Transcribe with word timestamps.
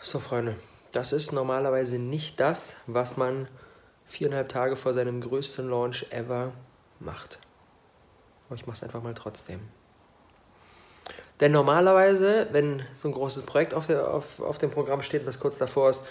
So, 0.00 0.20
Freunde, 0.20 0.54
das 0.92 1.12
ist 1.12 1.32
normalerweise 1.32 1.98
nicht 1.98 2.38
das, 2.38 2.76
was 2.86 3.16
man 3.16 3.48
viereinhalb 4.06 4.48
Tage 4.48 4.76
vor 4.76 4.92
seinem 4.94 5.20
größten 5.20 5.68
Launch 5.68 6.06
ever 6.10 6.52
macht. 7.00 7.40
Aber 8.46 8.54
ich 8.54 8.66
mache 8.66 8.76
es 8.76 8.82
einfach 8.84 9.02
mal 9.02 9.14
trotzdem. 9.14 9.60
Denn 11.40 11.50
normalerweise, 11.50 12.46
wenn 12.52 12.82
so 12.94 13.08
ein 13.08 13.14
großes 13.14 13.42
Projekt 13.42 13.74
auf, 13.74 13.88
der, 13.88 14.08
auf, 14.08 14.40
auf 14.40 14.58
dem 14.58 14.70
Programm 14.70 15.02
steht, 15.02 15.26
was 15.26 15.40
kurz 15.40 15.58
davor 15.58 15.90
ist, 15.90 16.06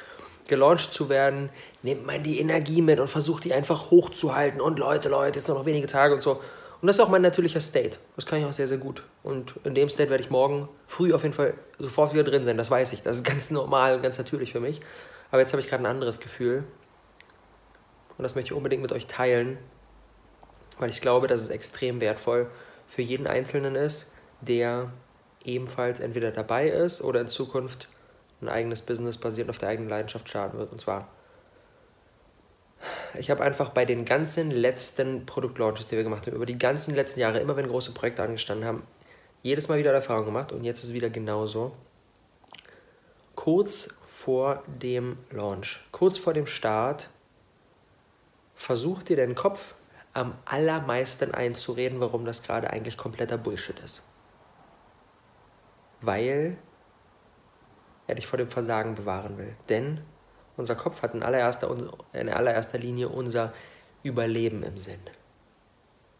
gelauncht 0.49 0.91
zu 0.91 1.07
werden, 1.07 1.49
nimmt 1.81 2.05
man 2.05 2.23
die 2.23 2.39
Energie 2.39 2.81
mit 2.81 2.99
und 2.99 3.07
versucht 3.07 3.45
die 3.45 3.54
einfach 3.54 3.89
hochzuhalten. 3.89 4.59
Und 4.59 4.79
Leute, 4.79 5.07
Leute, 5.07 5.39
jetzt 5.39 5.47
nur 5.47 5.57
noch 5.57 5.65
wenige 5.65 5.88
Tage 5.88 6.13
und 6.13 6.21
so. 6.21 6.41
Und 6.81 6.88
das 6.88 6.97
ist 6.97 6.99
auch 6.99 7.09
mein 7.09 7.21
natürlicher 7.21 7.61
State. 7.61 7.99
Das 8.17 8.25
kann 8.25 8.39
ich 8.39 8.45
auch 8.45 8.54
sehr, 8.54 8.67
sehr 8.67 8.77
gut. 8.77 9.04
Und 9.27 9.55
in 9.65 9.75
dem 9.75 9.89
State 9.89 10.09
werde 10.09 10.23
ich 10.23 10.29
morgen 10.29 10.69
früh 10.85 11.13
auf 11.13 11.23
jeden 11.23 11.33
Fall 11.33 11.53
sofort 11.79 12.13
wieder 12.13 12.23
drin 12.23 12.45
sein. 12.45 12.57
Das 12.57 12.71
weiß 12.71 12.93
ich. 12.93 13.01
Das 13.01 13.17
ist 13.17 13.23
ganz 13.25 13.51
normal 13.51 13.95
und 13.95 14.01
ganz 14.01 14.17
natürlich 14.17 14.53
für 14.53 14.61
mich. 14.61 14.79
Aber 15.31 15.41
jetzt 15.41 15.51
habe 15.51 15.59
ich 15.59 15.68
gerade 15.68 15.83
ein 15.83 15.85
anderes 15.85 16.21
Gefühl. 16.21 16.63
Und 18.18 18.23
das 18.23 18.35
möchte 18.35 18.54
ich 18.54 18.57
unbedingt 18.57 18.82
mit 18.82 18.93
euch 18.93 19.05
teilen, 19.05 19.57
weil 20.77 20.89
ich 20.89 21.01
glaube, 21.01 21.27
dass 21.27 21.41
es 21.41 21.49
extrem 21.49 21.99
wertvoll 21.99 22.49
für 22.87 23.01
jeden 23.01 23.27
Einzelnen 23.27 23.75
ist, 23.75 24.13
der 24.39 24.93
ebenfalls 25.43 25.99
entweder 25.99 26.32
dabei 26.32 26.69
ist 26.69 27.01
oder 27.01 27.19
in 27.19 27.27
Zukunft 27.27 27.89
ein 28.41 28.47
eigenes 28.47 28.82
Business 28.82 29.18
basierend 29.18 29.49
auf 29.49 29.57
der 29.57 29.68
eigenen 29.68 29.89
Leidenschaft 29.89 30.29
starten 30.29 30.57
wird. 30.57 30.71
Und 30.71 30.79
zwar, 30.79 31.09
ich 33.19 33.30
habe 33.30 33.44
einfach 33.44 33.71
bei 33.71 33.83
den 33.83 34.05
ganzen 34.05 34.52
letzten 34.52 35.25
Produktlaunches, 35.25 35.88
die 35.88 35.97
wir 35.97 36.03
gemacht 36.03 36.27
haben, 36.27 36.35
über 36.35 36.45
die 36.45 36.57
ganzen 36.57 36.95
letzten 36.95 37.19
Jahre, 37.19 37.39
immer 37.39 37.57
wenn 37.57 37.67
große 37.67 37.91
Projekte 37.91 38.23
angestanden 38.23 38.66
haben, 38.66 38.83
jedes 39.44 39.67
Mal 39.67 39.77
wieder 39.77 39.94
Erfahrung 39.94 40.25
gemacht 40.25 40.52
und 40.52 40.64
jetzt 40.64 40.80
ist 40.80 40.89
es 40.89 40.94
wieder 40.94 41.09
genauso. 41.09 41.73
Kurz 43.36 43.89
vor 44.03 44.63
dem 44.67 45.17
Launch, 45.31 45.80
kurz 45.91 46.17
vor 46.17 46.33
dem 46.33 46.47
Start, 46.47 47.09
versucht 48.55 49.09
dir 49.09 49.17
deinen 49.17 49.35
Kopf 49.35 49.75
am 50.13 50.33
allermeisten 50.45 51.33
einzureden, 51.33 51.99
warum 51.99 52.25
das 52.25 52.41
gerade 52.41 52.71
eigentlich 52.71 52.97
kompletter 52.97 53.38
Bullshit 53.38 53.80
ist. 53.80 54.08
Weil 56.02 56.58
er 58.08 58.15
dich 58.15 58.25
vor 58.25 58.38
dem 58.38 58.49
Versagen 58.49 58.95
bewahren 58.95 59.38
will. 59.38 59.55
Denn 59.69 60.02
unser 60.55 60.75
Kopf 60.75 61.03
hat 61.03 61.13
in 61.13 61.21
allererster, 61.21 61.69
in 62.13 62.30
allererster 62.30 62.80
Linie 62.80 63.09
unser 63.09 63.53
Überleben 64.02 64.63
im 64.63 64.77
Sinn. 64.77 64.99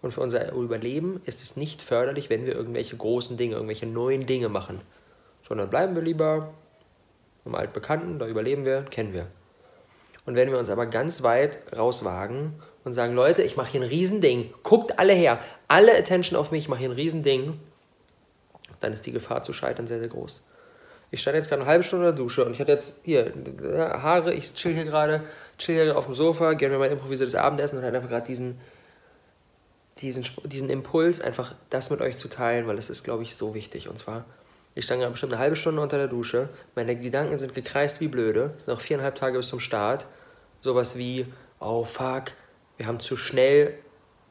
Und 0.02 0.12
für 0.12 0.22
unser 0.22 0.52
Überleben 0.52 1.22
ist 1.26 1.42
es 1.42 1.58
nicht 1.58 1.82
förderlich, 1.82 2.30
wenn 2.30 2.46
wir 2.46 2.56
irgendwelche 2.56 2.96
großen 2.96 3.38
Dinge, 3.38 3.56
irgendwelche 3.56 3.88
neuen 3.88 4.26
Dinge 4.26 4.50
machen. 4.50 4.82
Sondern 5.48 5.70
bleiben 5.70 5.96
wir 5.96 6.04
lieber 6.04 6.54
im 7.46 7.56
Altbekannten, 7.56 8.20
da 8.20 8.28
überleben 8.28 8.66
wir, 8.66 8.84
kennen 8.84 9.14
wir. 9.14 9.28
Und 10.26 10.36
wenn 10.36 10.52
wir 10.52 10.60
uns 10.60 10.70
aber 10.70 10.86
ganz 10.86 11.24
weit 11.24 11.60
rauswagen 11.76 12.54
und 12.84 12.94
sagen, 12.94 13.16
Leute, 13.16 13.42
ich 13.42 13.56
mache 13.56 13.72
hier 13.72 13.82
ein 13.82 13.88
Riesending, 13.88 14.54
guckt 14.64 15.00
alle 15.00 15.14
her, 15.14 15.40
alle 15.68 15.98
Attention 15.98 16.38
auf 16.38 16.52
mich, 16.52 16.64
ich 16.64 16.70
mache 16.70 16.80
hier 16.80 16.90
ein 16.90 16.96
Riesending, 16.96 17.60
dann 18.82 18.94
ist 18.94 19.06
die 19.06 19.14
Gefahr 19.14 19.42
zu 19.42 19.54
scheitern 19.54 19.88
sehr, 19.88 20.00
sehr 20.00 20.10
groß. 20.10 20.44
Ich 21.10 21.22
stand 21.22 21.38
jetzt 21.38 21.48
gerade 21.48 21.62
eine 21.62 21.72
halbe 21.72 21.86
Stunde 21.86 22.10
in 22.10 22.16
der 22.16 22.24
Dusche 22.24 22.44
und 22.44 22.52
ich 22.52 22.60
hatte 22.60 22.74
jetzt 22.74 23.00
hier 23.04 23.32
Haare, 23.94 24.34
ich 24.34 24.54
chill 24.54 24.74
hier 24.74 24.84
gerade, 24.84 25.24
chill 25.58 25.76
hier 25.76 25.98
auf 25.98 26.06
dem 26.06 26.14
Sofa, 26.14 26.54
gerne 26.54 26.76
mir 26.76 26.80
mein 26.80 26.92
improvisiertes 26.92 27.36
Abendessen 27.36 27.80
und 27.80 27.86
hatte 27.86 27.96
einfach 27.96 28.10
gerade 28.10 28.28
diesen, 28.28 28.60
diesen, 30.02 30.26
diesen 30.44 30.70
Impuls, 30.70 31.22
einfach 31.22 31.56
das 31.70 31.90
mit 31.90 32.02
euch 32.02 32.18
zu 32.18 32.28
teilen, 32.28 32.68
weil 32.68 32.78
es 32.78 32.90
ist, 32.90 33.04
glaube 33.04 33.24
ich, 33.24 33.36
so 33.36 33.54
wichtig. 33.54 33.90
Und 33.90 33.98
zwar, 33.98 34.26
ich 34.76 34.86
stand 34.86 35.00
gerade 35.00 35.12
bestimmt 35.12 35.34
eine 35.34 35.42
halbe 35.42 35.56
Stunde 35.56 35.82
unter 35.82 35.98
der 35.98 36.08
Dusche, 36.08 36.50
meine 36.76 36.96
Gedanken 36.96 37.38
sind 37.38 37.54
gekreist 37.54 38.00
wie 38.00 38.08
blöde, 38.08 38.54
es 38.58 38.66
sind 38.66 38.74
noch 38.74 38.82
viereinhalb 38.82 39.16
Tage 39.16 39.38
bis 39.38 39.48
zum 39.50 39.60
Start. 39.60 40.06
Sowas 40.62 40.98
wie, 40.98 41.26
oh 41.60 41.84
fuck, 41.84 42.32
wir 42.78 42.88
haben 42.88 43.00
zu 43.00 43.18
schnell 43.18 43.80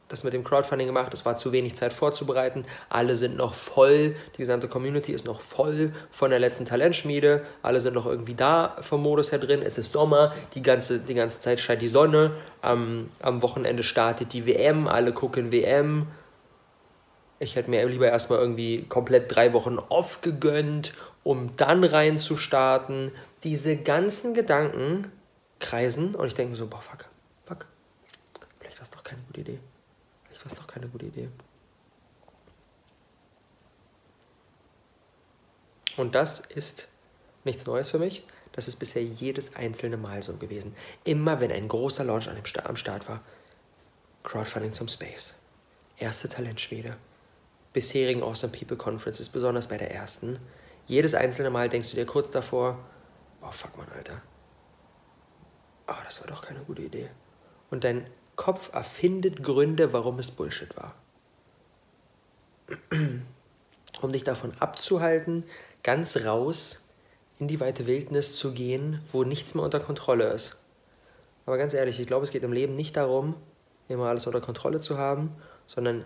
das 0.09 0.23
mit 0.23 0.33
dem 0.33 0.43
Crowdfunding 0.43 0.87
gemacht, 0.87 1.13
es 1.13 1.25
war 1.25 1.35
zu 1.35 1.51
wenig 1.51 1.75
Zeit 1.75 1.93
vorzubereiten, 1.93 2.65
alle 2.89 3.15
sind 3.15 3.35
noch 3.35 3.53
voll, 3.53 4.15
die 4.33 4.37
gesamte 4.37 4.67
Community 4.67 5.11
ist 5.11 5.25
noch 5.25 5.41
voll 5.41 5.91
von 6.09 6.29
der 6.29 6.39
letzten 6.39 6.65
Talentschmiede, 6.65 7.43
alle 7.61 7.81
sind 7.81 7.93
noch 7.93 8.05
irgendwie 8.05 8.35
da 8.35 8.75
vom 8.81 9.01
Modus 9.03 9.31
her 9.31 9.39
drin, 9.39 9.61
es 9.61 9.77
ist 9.77 9.91
Sommer, 9.91 10.33
die 10.53 10.61
ganze, 10.61 10.99
die 10.99 11.13
ganze 11.13 11.41
Zeit 11.41 11.59
scheint 11.59 11.81
die 11.81 11.87
Sonne, 11.87 12.31
am, 12.61 13.09
am 13.19 13.41
Wochenende 13.41 13.83
startet 13.83 14.33
die 14.33 14.45
WM, 14.45 14.87
alle 14.87 15.13
gucken 15.13 15.51
WM. 15.51 16.07
Ich 17.39 17.55
hätte 17.55 17.69
mir 17.69 17.85
lieber 17.85 18.07
erstmal 18.07 18.39
irgendwie 18.39 18.83
komplett 18.89 19.33
drei 19.35 19.53
Wochen 19.53 19.77
off 19.77 20.21
gegönnt, 20.21 20.93
um 21.23 21.55
dann 21.55 21.83
rein 21.83 22.17
zu 22.17 22.35
starten. 22.35 23.11
Diese 23.43 23.77
ganzen 23.77 24.33
Gedanken 24.33 25.11
kreisen 25.59 26.15
und 26.15 26.25
ich 26.25 26.33
denke 26.33 26.51
mir 26.51 26.57
so, 26.57 26.65
boah, 26.65 26.81
fuck, 26.81 27.05
fuck, 27.45 27.67
vielleicht 28.59 28.79
war 28.79 28.83
es 28.83 28.89
doch 28.89 29.03
keine 29.03 29.21
gute 29.27 29.41
Idee. 29.41 29.59
Das 30.47 30.53
ist 30.53 30.61
doch 30.61 30.67
keine 30.67 30.87
gute 30.87 31.07
Idee. 31.07 31.27
Und 35.97 36.15
das 36.15 36.39
ist 36.39 36.87
nichts 37.43 37.65
Neues 37.65 37.89
für 37.89 37.99
mich. 37.99 38.25
Das 38.53 38.69
ist 38.69 38.77
bisher 38.77 39.03
jedes 39.03 39.57
einzelne 39.57 39.97
Mal 39.97 40.23
so 40.23 40.37
gewesen. 40.37 40.73
Immer 41.03 41.41
wenn 41.41 41.51
ein 41.51 41.67
großer 41.67 42.05
Launch 42.05 42.29
am 42.29 42.77
Start 42.77 43.09
war. 43.09 43.21
Crowdfunding 44.23 44.71
zum 44.71 44.87
Space. 44.87 45.41
Erste 45.97 46.29
Talentschmiede. 46.29 46.95
Bisherigen 47.73 48.23
Awesome 48.23 48.53
People 48.53 48.77
Conferences, 48.77 49.27
besonders 49.27 49.67
bei 49.67 49.77
der 49.77 49.93
ersten. 49.93 50.39
Jedes 50.85 51.13
einzelne 51.13 51.49
Mal 51.49 51.67
denkst 51.67 51.89
du 51.89 51.97
dir 51.97 52.05
kurz 52.05 52.31
davor, 52.31 52.79
oh 53.41 53.51
fuck 53.51 53.75
man, 53.77 53.89
Alter. 53.89 54.21
Oh, 55.87 56.01
das 56.05 56.21
war 56.21 56.27
doch 56.27 56.41
keine 56.41 56.61
gute 56.61 56.83
Idee. 56.83 57.09
Und 57.69 57.83
dein 57.83 58.09
Kopf 58.37 58.73
erfindet 58.73 59.43
Gründe, 59.43 59.91
warum 59.91 60.19
es 60.19 60.31
Bullshit 60.31 60.77
war. 60.77 60.95
Um 64.01 64.11
dich 64.13 64.23
davon 64.23 64.53
abzuhalten, 64.59 65.43
ganz 65.83 66.17
raus 66.23 66.87
in 67.39 67.47
die 67.47 67.59
weite 67.59 67.85
Wildnis 67.85 68.35
zu 68.37 68.53
gehen, 68.53 69.01
wo 69.11 69.23
nichts 69.23 69.53
mehr 69.55 69.63
unter 69.63 69.79
Kontrolle 69.79 70.31
ist. 70.31 70.57
Aber 71.45 71.57
ganz 71.57 71.73
ehrlich, 71.73 71.99
ich 71.99 72.07
glaube, 72.07 72.23
es 72.23 72.31
geht 72.31 72.43
im 72.43 72.53
Leben 72.53 72.75
nicht 72.75 72.95
darum, 72.95 73.35
immer 73.87 74.05
alles 74.05 74.27
unter 74.27 74.41
Kontrolle 74.41 74.79
zu 74.79 74.97
haben, 74.97 75.35
sondern, 75.65 76.03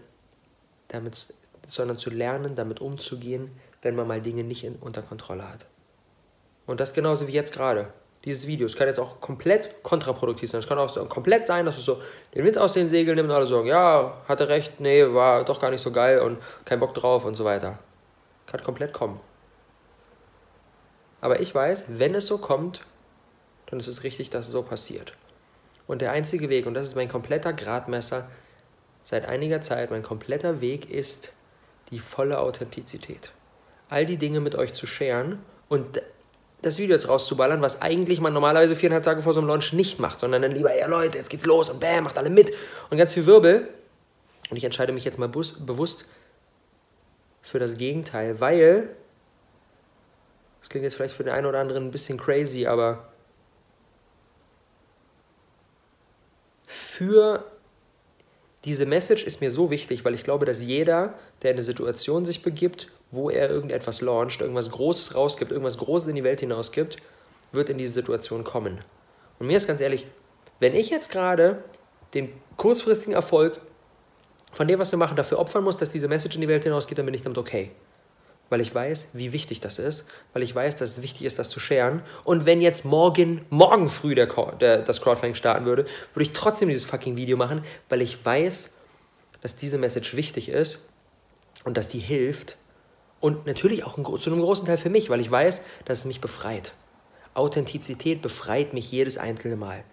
damit, 0.88 1.34
sondern 1.66 1.98
zu 1.98 2.10
lernen, 2.10 2.56
damit 2.56 2.80
umzugehen, 2.80 3.52
wenn 3.82 3.96
man 3.96 4.08
mal 4.08 4.22
Dinge 4.22 4.44
nicht 4.44 4.64
in, 4.64 4.76
unter 4.76 5.02
Kontrolle 5.02 5.50
hat. 5.50 5.66
Und 6.66 6.80
das 6.80 6.94
genauso 6.94 7.28
wie 7.28 7.32
jetzt 7.32 7.54
gerade 7.54 7.92
dieses 8.26 8.46
Video. 8.48 8.68
Es 8.68 8.76
kann 8.76 8.88
jetzt 8.88 9.00
auch 9.00 9.20
komplett 9.20 9.84
kontraproduktiv 9.84 10.50
sein. 10.50 10.60
Es 10.60 10.68
kann 10.68 10.78
auch 10.78 10.90
so 10.90 11.04
komplett 11.06 11.48
sein, 11.48 11.66
dass 11.66 11.78
du 11.78 11.82
so 11.82 12.02
den 12.36 12.46
Wind 12.46 12.58
aus 12.58 12.74
den 12.74 12.88
Segeln 12.88 13.16
nimmst 13.16 13.30
und 13.30 13.36
alle 13.36 13.48
sagen, 13.48 13.68
ja, 13.68 14.22
hatte 14.28 14.48
recht, 14.48 14.80
nee, 14.80 15.04
war 15.14 15.44
doch 15.44 15.60
gar 15.60 15.72
nicht 15.72 15.82
so 15.82 15.92
geil 15.92 16.20
und 16.20 16.38
kein 16.66 16.80
Bock 16.80 16.94
drauf 16.94 17.26
und 17.26 17.36
so 17.36 17.46
weiter. 17.46 17.80
Kann 18.46 18.64
komplett 18.64 18.94
kommen. 18.94 19.20
Aber 21.20 21.40
ich 21.40 21.54
weiß, 21.54 21.86
wenn 22.00 22.16
es 22.16 22.28
so 22.28 22.38
kommt, 22.38 22.84
dann 23.68 23.80
ist 23.80 23.88
es 23.88 24.04
richtig, 24.04 24.30
dass 24.30 24.48
es 24.48 24.52
so 24.52 24.64
passiert. 24.64 25.14
Und 25.88 26.02
der 26.02 26.12
einzige 26.12 26.50
Weg, 26.50 26.66
und 26.66 26.74
das 26.74 26.88
ist 26.88 26.96
mein 26.96 27.10
kompletter 27.10 27.54
Gradmesser 27.54 28.30
seit 29.04 29.28
einiger 29.28 29.62
Zeit, 29.62 29.92
mein 29.92 30.04
kompletter 30.04 30.62
Weg 30.62 30.90
ist 30.90 31.34
die 31.92 32.00
volle 32.00 32.40
Authentizität. 32.40 33.32
All 33.90 34.06
die 34.06 34.18
Dinge 34.18 34.40
mit 34.40 34.56
euch 34.56 34.74
zu 34.74 34.88
scheren 34.88 35.40
und 35.70 36.02
das 36.62 36.78
Video 36.78 36.96
jetzt 36.96 37.08
rauszuballern, 37.08 37.62
was 37.62 37.82
eigentlich 37.82 38.20
man 38.20 38.34
normalerweise 38.34 38.76
viereinhalb 38.76 39.04
Tage 39.04 39.22
vor 39.22 39.34
so 39.34 39.40
einem 39.40 39.50
Launch 39.50 39.74
nicht 39.74 40.00
macht, 40.00 40.20
sondern 40.20 40.42
dann 40.42 40.52
lieber, 40.52 40.76
ja 40.76 40.88
Leute, 40.88 41.18
jetzt 41.18 41.30
geht's 41.30 41.46
los 41.46 41.70
und 41.70 41.80
bam, 41.80 42.04
macht 42.04 42.18
alle 42.18 42.30
mit 42.30 42.54
und 42.90 42.98
ganz 42.98 43.14
viel 43.14 43.26
Wirbel. 43.26 43.68
Und 44.50 44.58
ich 44.58 44.64
entscheide 44.64 44.92
mich 44.92 45.06
jetzt 45.06 45.18
mal 45.18 45.30
bewusst 45.30 46.06
für 47.42 47.58
das 47.58 47.78
Gegenteil, 47.78 48.40
weil, 48.40 48.90
das 50.60 50.70
klingt 50.70 50.84
jetzt 50.84 50.96
vielleicht 50.96 51.16
für 51.16 51.24
den 51.24 51.34
einen 51.34 51.48
oder 51.48 51.60
anderen 51.60 51.88
ein 51.88 51.92
bisschen 51.92 52.20
crazy, 52.20 52.68
aber 52.68 53.10
für 56.68 57.51
diese 58.66 58.86
Message 58.86 59.24
ist 59.24 59.42
mir 59.42 59.50
so 59.50 59.72
wichtig, 59.72 60.06
weil 60.06 60.14
ich 60.14 60.24
glaube, 60.24 60.46
dass 60.46 60.64
jeder, 60.64 61.16
der 61.42 61.52
in 61.52 61.56
eine 61.56 61.64
Situation 61.64 62.26
sich 62.26 62.44
begibt, 62.44 62.90
wo 63.10 63.30
er 63.30 63.50
irgendetwas 63.50 64.02
launcht, 64.02 64.42
irgendwas 64.42 64.70
Großes 64.70 65.16
rausgibt, 65.16 65.52
irgendwas 65.52 65.78
Großes 65.78 66.10
in 66.10 66.16
die 66.16 66.24
Welt 66.24 66.42
hinausgibt, 66.42 66.98
wird 67.52 67.70
in 67.70 67.78
diese 67.78 67.94
Situation 67.94 68.44
kommen. 68.44 68.82
Und 69.40 69.48
mir 69.48 69.58
ist 69.58 69.68
ganz 69.68 69.82
ehrlich, 69.82 70.06
wenn 70.60 70.76
ich 70.76 70.90
jetzt 70.92 71.10
gerade 71.10 71.64
den 72.14 72.32
kurzfristigen 72.58 73.14
Erfolg 73.14 73.60
von 74.54 74.68
dem, 74.68 74.80
was 74.80 74.92
wir 74.92 75.00
machen, 75.00 75.16
dafür 75.16 75.40
opfern 75.40 75.64
muss, 75.64 75.78
dass 75.78 75.90
diese 75.90 76.08
Message 76.08 76.36
in 76.36 76.42
die 76.42 76.48
Welt 76.48 76.64
hinausgeht, 76.64 76.98
dann 76.98 77.06
bin 77.06 77.16
ich 77.16 77.24
damit 77.24 77.38
okay. 77.38 77.72
Weil 78.52 78.62
ich 78.62 78.76
weiß, 78.76 79.08
wie 79.14 79.34
wichtig 79.34 79.62
das 79.62 79.80
ist, 79.80 80.10
weil 80.34 80.44
ich 80.44 80.54
weiß, 80.54 80.76
dass 80.76 80.98
es 80.98 81.02
wichtig 81.02 81.24
ist, 81.24 81.40
das 81.40 81.50
zu 81.50 81.60
scheren. 81.60 82.04
Und 82.24 82.46
wenn 82.46 82.62
jetzt 82.62 82.86
morgen, 82.86 83.44
morgen 83.50 83.90
früh 83.90 84.14
der, 84.14 84.28
der, 84.60 84.84
das 84.84 85.02
Crowdfunding 85.02 85.34
starten 85.34 85.66
würde, 85.66 85.86
würde 86.14 86.24
ich 86.24 86.34
trotzdem 86.34 86.68
dieses 86.68 86.84
fucking 86.84 87.18
Video 87.18 87.38
machen, 87.38 87.64
weil 87.90 88.02
ich 88.02 88.24
weiß, 88.24 88.74
dass 89.42 89.56
diese 89.56 89.80
Message 89.80 90.16
wichtig 90.16 90.50
ist 90.50 90.90
und 91.64 91.78
dass 91.78 91.88
die 91.88 92.00
hilft, 92.00 92.58
und 93.22 93.46
natürlich 93.46 93.86
auch 93.86 93.96
zu 94.20 94.32
einem 94.32 94.42
großen 94.42 94.66
Teil 94.66 94.78
für 94.78 94.90
mich, 94.90 95.10
weil 95.10 95.22
ich 95.22 95.32
weiß, 95.32 95.62
dass 95.86 96.00
es 96.00 96.06
mich 96.06 96.20
befreit. 96.20 96.74
Authentizität 97.36 98.22
befreit 98.22 98.74
mich 98.74 98.92
jedes 98.92 99.18
einzelne 99.18 99.56
Mal. 99.56 99.84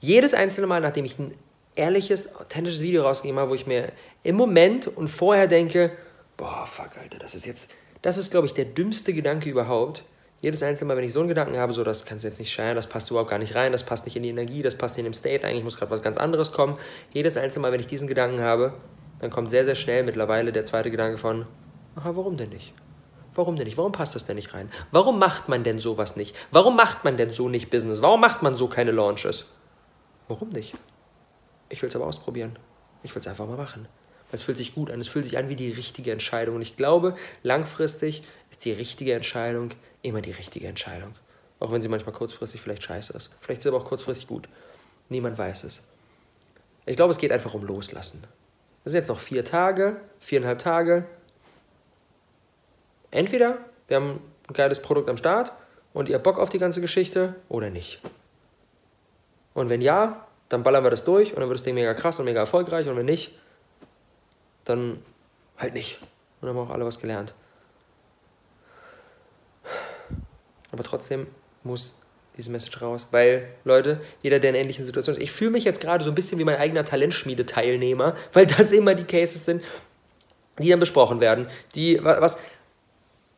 Jedes 0.00 0.32
einzelne 0.32 0.68
Mal, 0.68 0.80
nachdem 0.80 1.04
ich 1.04 1.18
ein 1.18 1.32
ehrliches, 1.74 2.34
authentisches 2.36 2.80
Video 2.80 3.02
rausgegeben 3.02 3.40
habe, 3.40 3.50
wo 3.50 3.54
ich 3.54 3.66
mir 3.66 3.92
im 4.22 4.36
Moment 4.36 4.86
und 4.86 5.08
vorher 5.08 5.48
denke, 5.48 5.92
boah, 6.36 6.64
fuck, 6.64 6.96
Alter, 6.96 7.18
das 7.18 7.34
ist 7.34 7.44
jetzt, 7.44 7.70
das 8.06 8.18
ist, 8.18 8.30
glaube 8.30 8.46
ich, 8.46 8.54
der 8.54 8.66
dümmste 8.66 9.12
Gedanke 9.12 9.50
überhaupt. 9.50 10.04
Jedes 10.40 10.62
einzelne 10.62 10.86
Mal, 10.86 10.96
wenn 10.96 11.02
ich 11.02 11.12
so 11.12 11.18
einen 11.18 11.28
Gedanken 11.28 11.56
habe, 11.56 11.72
so, 11.72 11.82
das 11.82 12.04
kannst 12.04 12.22
du 12.22 12.28
jetzt 12.28 12.38
nicht 12.38 12.52
scheren, 12.52 12.76
das 12.76 12.86
passt 12.86 13.10
überhaupt 13.10 13.30
gar 13.30 13.40
nicht 13.40 13.56
rein, 13.56 13.72
das 13.72 13.82
passt 13.82 14.04
nicht 14.04 14.14
in 14.14 14.22
die 14.22 14.28
Energie, 14.28 14.62
das 14.62 14.76
passt 14.76 14.96
nicht 14.96 15.04
in 15.04 15.10
den 15.10 15.14
State, 15.14 15.44
eigentlich 15.44 15.64
muss 15.64 15.76
gerade 15.76 15.90
was 15.90 16.02
ganz 16.02 16.16
anderes 16.16 16.52
kommen. 16.52 16.78
Jedes 17.12 17.36
einzelne 17.36 17.62
Mal, 17.62 17.72
wenn 17.72 17.80
ich 17.80 17.88
diesen 17.88 18.06
Gedanken 18.06 18.40
habe, 18.40 18.74
dann 19.18 19.32
kommt 19.32 19.50
sehr, 19.50 19.64
sehr 19.64 19.74
schnell 19.74 20.04
mittlerweile 20.04 20.52
der 20.52 20.64
zweite 20.64 20.92
Gedanke 20.92 21.18
von, 21.18 21.46
aha, 21.96 22.14
warum 22.14 22.36
denn 22.36 22.50
nicht? 22.50 22.74
Warum 23.34 23.56
denn 23.56 23.66
nicht? 23.66 23.76
Warum 23.76 23.90
passt 23.90 24.14
das 24.14 24.24
denn 24.24 24.36
nicht 24.36 24.54
rein? 24.54 24.70
Warum 24.92 25.18
macht 25.18 25.48
man 25.48 25.64
denn 25.64 25.80
sowas 25.80 26.14
nicht? 26.14 26.36
Warum 26.52 26.76
macht 26.76 27.02
man 27.02 27.16
denn 27.16 27.32
so 27.32 27.48
nicht 27.48 27.70
Business? 27.70 28.02
Warum 28.02 28.20
macht 28.20 28.40
man 28.40 28.54
so 28.54 28.68
keine 28.68 28.92
Launches? 28.92 29.50
Warum 30.28 30.50
nicht? 30.50 30.76
Ich 31.70 31.82
will 31.82 31.88
es 31.88 31.96
aber 31.96 32.06
ausprobieren. 32.06 32.56
Ich 33.02 33.12
will 33.16 33.20
es 33.20 33.26
einfach 33.26 33.48
mal 33.48 33.56
machen. 33.56 33.88
Es 34.32 34.42
fühlt 34.42 34.58
sich 34.58 34.74
gut 34.74 34.90
an. 34.90 35.00
Es 35.00 35.08
fühlt 35.08 35.24
sich 35.24 35.38
an 35.38 35.48
wie 35.48 35.56
die 35.56 35.70
richtige 35.70 36.12
Entscheidung. 36.12 36.56
Und 36.56 36.62
ich 36.62 36.76
glaube, 36.76 37.14
langfristig 37.42 38.22
ist 38.50 38.64
die 38.64 38.72
richtige 38.72 39.14
Entscheidung 39.14 39.70
immer 40.02 40.20
die 40.20 40.32
richtige 40.32 40.66
Entscheidung. 40.66 41.14
Auch 41.60 41.72
wenn 41.72 41.80
sie 41.80 41.88
manchmal 41.88 42.14
kurzfristig 42.14 42.60
vielleicht 42.60 42.82
scheiße 42.82 43.16
ist. 43.16 43.34
Vielleicht 43.40 43.58
ist 43.58 43.62
sie 43.62 43.68
aber 43.68 43.78
auch 43.78 43.84
kurzfristig 43.84 44.26
gut. 44.26 44.48
Niemand 45.08 45.38
weiß 45.38 45.64
es. 45.64 45.86
Ich 46.84 46.96
glaube, 46.96 47.12
es 47.12 47.18
geht 47.18 47.32
einfach 47.32 47.54
um 47.54 47.64
Loslassen. 47.64 48.22
Das 48.84 48.92
sind 48.92 49.00
jetzt 49.00 49.08
noch 49.08 49.18
vier 49.18 49.44
Tage, 49.44 50.00
viereinhalb 50.20 50.58
Tage. 50.58 51.06
Entweder 53.10 53.58
wir 53.88 53.96
haben 53.96 54.20
ein 54.48 54.54
geiles 54.54 54.82
Produkt 54.82 55.08
am 55.08 55.16
Start 55.16 55.52
und 55.92 56.08
ihr 56.08 56.16
habt 56.16 56.24
Bock 56.24 56.38
auf 56.38 56.50
die 56.50 56.58
ganze 56.58 56.80
Geschichte 56.80 57.34
oder 57.48 57.70
nicht. 57.70 58.00
Und 59.54 59.70
wenn 59.70 59.80
ja, 59.80 60.26
dann 60.48 60.62
ballern 60.62 60.84
wir 60.84 60.90
das 60.90 61.04
durch 61.04 61.32
und 61.32 61.40
dann 61.40 61.48
wird 61.48 61.58
das 61.58 61.64
Ding 61.64 61.74
mega 61.74 61.94
krass 61.94 62.18
und 62.18 62.26
mega 62.26 62.40
erfolgreich. 62.40 62.88
Und 62.88 62.96
wenn 62.96 63.06
nicht, 63.06 63.32
dann 64.66 65.02
halt 65.56 65.72
nicht. 65.72 66.00
Und 66.40 66.48
dann 66.48 66.50
haben 66.50 66.68
auch 66.68 66.70
alle 66.70 66.84
was 66.84 67.00
gelernt. 67.00 67.32
Aber 70.70 70.82
trotzdem 70.84 71.26
muss 71.64 71.96
diese 72.36 72.50
Message 72.50 72.82
raus. 72.82 73.08
Weil, 73.10 73.48
Leute, 73.64 74.00
jeder, 74.22 74.38
der 74.38 74.50
in 74.50 74.56
ähnlichen 74.56 74.84
Situationen 74.84 75.18
ist, 75.18 75.24
ich 75.24 75.32
fühle 75.32 75.52
mich 75.52 75.64
jetzt 75.64 75.80
gerade 75.80 76.04
so 76.04 76.10
ein 76.10 76.14
bisschen 76.14 76.38
wie 76.38 76.44
mein 76.44 76.56
eigener 76.56 76.84
Talentschmiede-Teilnehmer, 76.84 78.14
weil 78.32 78.46
das 78.46 78.72
immer 78.72 78.94
die 78.94 79.04
Cases 79.04 79.44
sind, 79.44 79.62
die 80.58 80.68
dann 80.68 80.80
besprochen 80.80 81.20
werden. 81.20 81.48
Die, 81.74 82.02
was. 82.02 82.38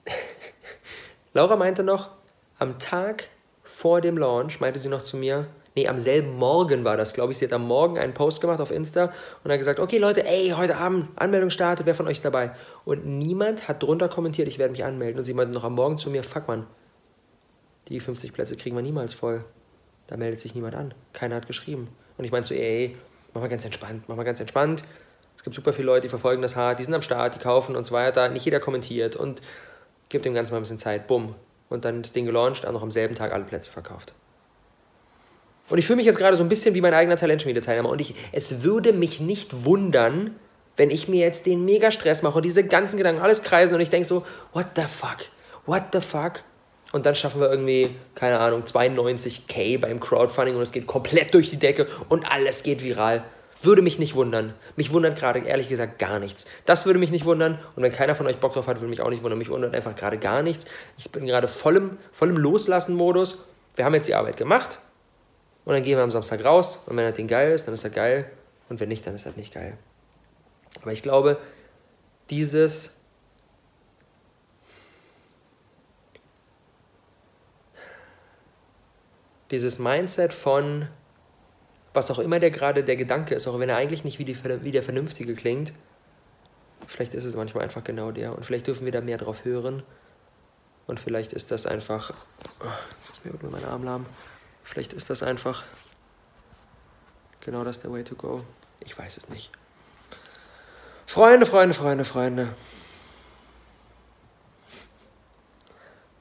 Laura 1.34 1.56
meinte 1.56 1.84
noch, 1.84 2.10
am 2.58 2.78
Tag 2.78 3.28
vor 3.78 4.00
dem 4.00 4.18
Launch, 4.18 4.58
meinte 4.58 4.80
sie 4.80 4.88
noch 4.88 5.04
zu 5.04 5.16
mir, 5.16 5.46
nee, 5.76 5.86
am 5.86 5.98
selben 5.98 6.36
Morgen 6.36 6.82
war 6.82 6.96
das, 6.96 7.14
glaube 7.14 7.30
ich. 7.30 7.38
Sie 7.38 7.44
hat 7.44 7.52
am 7.52 7.64
Morgen 7.64 7.96
einen 7.96 8.12
Post 8.12 8.40
gemacht 8.40 8.60
auf 8.60 8.72
Insta 8.72 9.12
und 9.44 9.52
hat 9.52 9.58
gesagt, 9.58 9.78
okay 9.78 9.98
Leute, 9.98 10.26
ey, 10.26 10.52
heute 10.56 10.76
Abend 10.76 11.06
Anmeldung 11.14 11.50
startet, 11.50 11.86
wer 11.86 11.94
von 11.94 12.08
euch 12.08 12.14
ist 12.14 12.24
dabei? 12.24 12.50
Und 12.84 13.06
niemand 13.06 13.68
hat 13.68 13.80
drunter 13.80 14.08
kommentiert, 14.08 14.48
ich 14.48 14.58
werde 14.58 14.72
mich 14.72 14.82
anmelden. 14.82 15.16
Und 15.16 15.26
sie 15.26 15.32
meinte 15.32 15.54
noch 15.54 15.62
am 15.62 15.76
Morgen 15.76 15.96
zu 15.96 16.10
mir, 16.10 16.24
fuck 16.24 16.48
man, 16.48 16.66
die 17.86 18.00
50 18.00 18.32
Plätze 18.32 18.56
kriegen 18.56 18.74
wir 18.74 18.82
niemals 18.82 19.14
voll. 19.14 19.44
Da 20.08 20.16
meldet 20.16 20.40
sich 20.40 20.56
niemand 20.56 20.74
an. 20.74 20.92
Keiner 21.12 21.36
hat 21.36 21.46
geschrieben. 21.46 21.86
Und 22.16 22.24
ich 22.24 22.32
meinte 22.32 22.48
so, 22.48 22.54
ey, 22.54 22.96
mach 23.32 23.42
mal 23.42 23.48
ganz 23.48 23.64
entspannt, 23.64 24.08
mach 24.08 24.16
mal 24.16 24.24
ganz 24.24 24.40
entspannt. 24.40 24.82
Es 25.36 25.44
gibt 25.44 25.54
super 25.54 25.72
viele 25.72 25.86
Leute, 25.86 26.00
die 26.00 26.08
verfolgen 26.08 26.42
das 26.42 26.56
hart, 26.56 26.80
die 26.80 26.82
sind 26.82 26.94
am 26.94 27.02
Start, 27.02 27.36
die 27.36 27.38
kaufen 27.38 27.76
und 27.76 27.84
so 27.84 27.92
weiter. 27.92 28.28
Nicht 28.28 28.44
jeder 28.44 28.58
kommentiert 28.58 29.14
und 29.14 29.40
gibt 30.08 30.24
dem 30.24 30.34
Ganzen 30.34 30.52
mal 30.52 30.58
ein 30.58 30.62
bisschen 30.62 30.78
Zeit. 30.78 31.06
Bumm. 31.06 31.36
Und 31.68 31.84
dann 31.84 32.02
das 32.02 32.12
Ding 32.12 32.24
gelauncht, 32.24 32.66
auch 32.66 32.72
noch 32.72 32.82
am 32.82 32.90
selben 32.90 33.14
Tag 33.14 33.32
alle 33.32 33.44
Plätze 33.44 33.70
verkauft. 33.70 34.14
Und 35.68 35.78
ich 35.78 35.86
fühle 35.86 35.98
mich 35.98 36.06
jetzt 36.06 36.18
gerade 36.18 36.36
so 36.36 36.42
ein 36.42 36.48
bisschen 36.48 36.74
wie 36.74 36.80
mein 36.80 36.94
eigener 36.94 37.16
Talentschmiede-Teilnehmer. 37.16 37.90
Und 37.90 38.00
ich, 38.00 38.14
es 38.32 38.62
würde 38.62 38.92
mich 38.92 39.20
nicht 39.20 39.64
wundern, 39.64 40.34
wenn 40.76 40.90
ich 40.90 41.08
mir 41.08 41.20
jetzt 41.20 41.44
den 41.44 41.64
mega 41.64 41.90
Stress 41.90 42.22
mache 42.22 42.36
und 42.36 42.44
diese 42.44 42.64
ganzen 42.64 42.96
Gedanken 42.96 43.20
alles 43.20 43.42
kreisen 43.42 43.74
und 43.74 43.80
ich 43.80 43.90
denke 43.90 44.06
so, 44.06 44.24
what 44.52 44.66
the 44.76 44.82
fuck? 44.82 45.18
What 45.66 45.82
the 45.92 46.00
fuck? 46.00 46.44
Und 46.92 47.04
dann 47.04 47.14
schaffen 47.14 47.40
wir 47.40 47.50
irgendwie, 47.50 47.94
keine 48.14 48.38
Ahnung, 48.38 48.62
92k 48.62 49.78
beim 49.78 50.00
Crowdfunding 50.00 50.56
und 50.56 50.62
es 50.62 50.72
geht 50.72 50.86
komplett 50.86 51.34
durch 51.34 51.50
die 51.50 51.58
Decke 51.58 51.86
und 52.08 52.24
alles 52.30 52.62
geht 52.62 52.82
viral. 52.82 53.24
Würde 53.60 53.82
mich 53.82 53.98
nicht 53.98 54.14
wundern. 54.14 54.54
Mich 54.76 54.92
wundert 54.92 55.18
gerade 55.18 55.40
ehrlich 55.40 55.68
gesagt 55.68 55.98
gar 55.98 56.20
nichts. 56.20 56.46
Das 56.64 56.86
würde 56.86 56.98
mich 56.98 57.10
nicht 57.10 57.24
wundern. 57.24 57.58
Und 57.74 57.82
wenn 57.82 57.90
keiner 57.90 58.14
von 58.14 58.26
euch 58.26 58.36
Bock 58.36 58.54
drauf 58.54 58.68
hat, 58.68 58.76
würde 58.76 58.88
mich 58.88 59.00
auch 59.00 59.10
nicht 59.10 59.22
wundern. 59.22 59.38
Mich 59.38 59.50
wundert 59.50 59.74
einfach 59.74 59.96
gerade 59.96 60.18
gar 60.18 60.42
nichts. 60.42 60.66
Ich 60.96 61.10
bin 61.10 61.26
gerade 61.26 61.48
voll 61.48 61.76
im, 61.76 62.36
Loslassen-Modus. 62.36 63.44
Wir 63.74 63.84
haben 63.84 63.94
jetzt 63.94 64.06
die 64.06 64.14
Arbeit 64.14 64.36
gemacht. 64.36 64.78
Und 65.64 65.74
dann 65.74 65.82
gehen 65.82 65.96
wir 65.96 66.04
am 66.04 66.10
Samstag 66.10 66.44
raus. 66.44 66.84
Und 66.86 66.96
wenn 66.96 67.04
das 67.04 67.14
Ding 67.14 67.26
geil 67.26 67.52
ist, 67.52 67.66
dann 67.66 67.74
ist 67.74 67.84
er 67.84 67.90
geil. 67.90 68.30
Und 68.68 68.78
wenn 68.78 68.88
nicht, 68.88 69.06
dann 69.06 69.14
ist 69.14 69.26
das 69.26 69.36
nicht 69.36 69.52
geil. 69.52 69.76
Aber 70.82 70.92
ich 70.92 71.02
glaube, 71.02 71.38
dieses 72.30 72.98
dieses 79.50 79.78
Mindset 79.78 80.32
von, 80.32 80.88
was 81.94 82.10
auch 82.10 82.18
immer 82.18 82.38
der 82.38 82.50
gerade 82.50 82.84
der 82.84 82.96
Gedanke 82.96 83.34
ist, 83.34 83.46
auch 83.48 83.58
wenn 83.58 83.68
er 83.68 83.76
eigentlich 83.76 84.04
nicht 84.04 84.18
wie, 84.18 84.24
die, 84.24 84.36
wie 84.62 84.72
der 84.72 84.82
Vernünftige 84.82 85.34
klingt, 85.34 85.72
vielleicht 86.86 87.14
ist 87.14 87.24
es 87.24 87.36
manchmal 87.36 87.64
einfach 87.64 87.84
genau 87.84 88.12
der. 88.12 88.34
Und 88.34 88.44
vielleicht 88.44 88.66
dürfen 88.66 88.84
wir 88.84 88.92
da 88.92 89.00
mehr 89.00 89.18
drauf 89.18 89.44
hören. 89.44 89.82
Und 90.86 90.98
vielleicht 91.00 91.32
ist 91.32 91.50
das 91.50 91.66
einfach. 91.66 92.12
Oh, 92.60 92.64
jetzt 92.96 93.10
ist 93.10 93.24
mir 93.24 93.32
irgendwie 93.32 93.48
mein 93.48 93.64
Arm 93.64 93.84
lahm. 93.84 94.06
Vielleicht 94.64 94.92
ist 94.92 95.10
das 95.10 95.22
einfach 95.22 95.64
genau 97.40 97.64
das 97.64 97.80
der 97.80 97.92
Way 97.92 98.04
to 98.04 98.14
go. 98.14 98.42
Ich 98.80 98.98
weiß 98.98 99.16
es 99.16 99.28
nicht. 99.28 99.50
Freunde, 101.06 101.46
Freunde, 101.46 101.74
Freunde, 101.74 102.04
Freunde. 102.04 102.54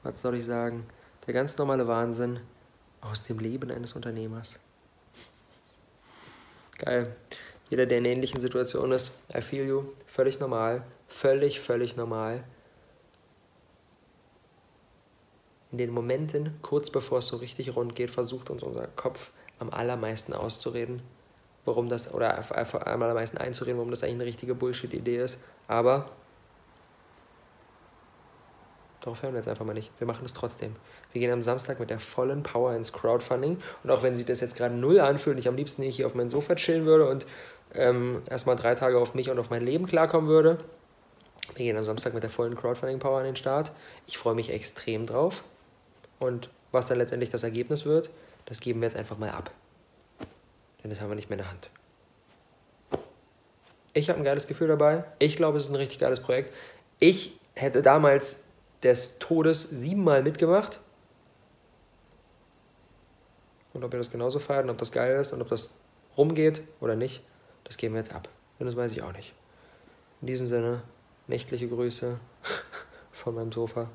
Was 0.02 0.20
soll 0.20 0.36
ich 0.36 0.44
sagen? 0.44 0.86
Der 1.26 1.34
ganz 1.34 1.58
normale 1.58 1.86
Wahnsinn 1.86 2.40
aus 3.00 3.22
dem 3.22 3.38
Leben 3.38 3.70
eines 3.70 3.92
Unternehmers. 3.92 4.58
Geil. 6.78 7.14
Jeder, 7.70 7.86
der 7.86 7.98
in 7.98 8.04
ähnlichen 8.06 8.40
Situationen 8.40 8.92
ist, 8.92 9.24
I 9.34 9.40
feel 9.40 9.66
you, 9.66 9.84
völlig 10.06 10.40
normal, 10.40 10.84
völlig, 11.06 11.60
völlig 11.60 11.96
normal. 11.96 12.44
In 15.70 15.78
den 15.78 15.90
Momenten, 15.90 16.56
kurz 16.62 16.88
bevor 16.88 17.18
es 17.18 17.26
so 17.26 17.36
richtig 17.36 17.76
rund 17.76 17.94
geht, 17.94 18.10
versucht 18.10 18.48
uns 18.48 18.62
unser 18.62 18.86
Kopf 18.86 19.32
am 19.58 19.68
allermeisten 19.68 20.32
auszureden, 20.32 21.02
warum 21.66 21.90
das, 21.90 22.14
oder 22.14 22.38
am 22.38 23.02
allermeisten 23.02 23.36
einzureden, 23.36 23.76
warum 23.76 23.90
das 23.90 24.02
eigentlich 24.02 24.14
eine 24.14 24.24
richtige 24.24 24.54
Bullshit-Idee 24.54 25.18
ist. 25.18 25.44
Aber 25.66 26.10
Darauf 29.08 29.22
hören 29.22 29.32
wir 29.32 29.38
jetzt 29.38 29.48
einfach 29.48 29.64
mal 29.64 29.72
nicht. 29.72 29.90
Wir 29.98 30.06
machen 30.06 30.26
es 30.26 30.34
trotzdem. 30.34 30.76
Wir 31.12 31.22
gehen 31.22 31.32
am 31.32 31.40
Samstag 31.40 31.80
mit 31.80 31.88
der 31.88 31.98
vollen 31.98 32.42
Power 32.42 32.74
ins 32.74 32.92
Crowdfunding. 32.92 33.56
Und 33.82 33.90
auch 33.90 34.02
wenn 34.02 34.14
sich 34.14 34.26
das 34.26 34.42
jetzt 34.42 34.54
gerade 34.54 34.74
null 34.74 35.00
anfühlt 35.00 35.36
und 35.36 35.40
ich 35.40 35.48
am 35.48 35.56
liebsten 35.56 35.82
hier 35.84 36.04
auf 36.04 36.14
mein 36.14 36.28
Sofa 36.28 36.56
chillen 36.56 36.84
würde 36.84 37.08
und 37.08 37.24
ähm, 37.72 38.20
erstmal 38.28 38.56
drei 38.56 38.74
Tage 38.74 38.98
auf 38.98 39.14
mich 39.14 39.30
und 39.30 39.38
auf 39.38 39.48
mein 39.48 39.64
Leben 39.64 39.86
klarkommen 39.86 40.28
würde, 40.28 40.58
wir 41.54 41.64
gehen 41.64 41.78
am 41.78 41.84
Samstag 41.84 42.12
mit 42.12 42.22
der 42.22 42.28
vollen 42.28 42.54
Crowdfunding-Power 42.54 43.20
an 43.20 43.24
den 43.24 43.36
Start. 43.36 43.72
Ich 44.06 44.18
freue 44.18 44.34
mich 44.34 44.50
extrem 44.50 45.06
drauf. 45.06 45.42
Und 46.18 46.50
was 46.70 46.86
dann 46.88 46.98
letztendlich 46.98 47.30
das 47.30 47.44
Ergebnis 47.44 47.86
wird, 47.86 48.10
das 48.44 48.60
geben 48.60 48.82
wir 48.82 48.88
jetzt 48.88 48.96
einfach 48.98 49.16
mal 49.16 49.30
ab. 49.30 49.50
Denn 50.82 50.90
das 50.90 51.00
haben 51.00 51.08
wir 51.08 51.16
nicht 51.16 51.30
mehr 51.30 51.38
in 51.38 51.44
der 51.44 51.50
Hand. 51.50 51.70
Ich 53.94 54.10
habe 54.10 54.18
ein 54.18 54.24
geiles 54.24 54.46
Gefühl 54.46 54.68
dabei. 54.68 55.04
Ich 55.18 55.36
glaube, 55.36 55.56
es 55.56 55.64
ist 55.64 55.70
ein 55.70 55.76
richtig 55.76 55.98
geiles 55.98 56.20
Projekt. 56.20 56.52
Ich 56.98 57.38
hätte 57.54 57.80
damals 57.80 58.44
des 58.82 59.18
Todes 59.18 59.62
siebenmal 59.62 60.22
mitgemacht. 60.22 60.80
Und 63.74 63.84
ob 63.84 63.92
ihr 63.92 63.98
das 63.98 64.10
genauso 64.10 64.38
feiert 64.38 64.64
und 64.64 64.70
ob 64.70 64.78
das 64.78 64.92
geil 64.92 65.20
ist 65.20 65.32
und 65.32 65.42
ob 65.42 65.48
das 65.48 65.78
rumgeht 66.16 66.62
oder 66.80 66.96
nicht, 66.96 67.22
das 67.64 67.76
geben 67.76 67.94
wir 67.94 68.00
jetzt 68.00 68.14
ab. 68.14 68.28
Und 68.58 68.66
das 68.66 68.76
weiß 68.76 68.92
ich 68.92 69.02
auch 69.02 69.12
nicht. 69.12 69.34
In 70.20 70.26
diesem 70.26 70.46
Sinne, 70.46 70.82
nächtliche 71.26 71.68
Grüße 71.68 72.18
von 73.12 73.34
meinem 73.34 73.52
Sofa. 73.52 73.88